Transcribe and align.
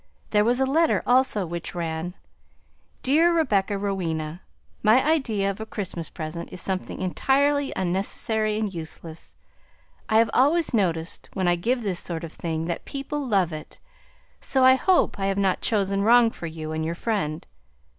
There 0.31 0.43
was 0.43 0.59
a 0.59 0.65
letter 0.65 1.03
also, 1.05 1.45
which 1.45 1.75
ran: 1.75 2.15
Dear 3.03 3.29
Miss 3.29 3.37
Rebecca 3.37 3.77
Rowena, 3.77 4.41
My 4.81 5.05
idea 5.07 5.51
of 5.51 5.59
a 5.61 5.65
Christmas 5.67 6.09
present 6.09 6.51
is 6.51 6.59
something 6.59 6.99
entirely 6.99 7.71
unnecessary 7.75 8.57
and 8.57 8.73
useless. 8.73 9.35
I 10.09 10.17
have 10.17 10.31
always 10.33 10.73
noticed 10.73 11.29
when 11.33 11.47
I 11.47 11.55
give 11.55 11.83
this 11.83 11.99
sort 11.99 12.23
of 12.23 12.33
thing 12.33 12.65
that 12.65 12.83
people 12.83 13.27
love 13.27 13.53
it, 13.53 13.79
so 14.39 14.63
I 14.63 14.73
hope 14.73 15.19
I 15.19 15.27
have 15.27 15.37
not 15.37 15.61
chosen 15.61 16.01
wrong 16.01 16.31
for 16.31 16.47
you 16.47 16.71
and 16.71 16.83
your 16.83 16.95
friend. 16.95 17.45